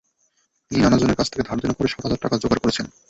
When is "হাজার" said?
2.05-2.21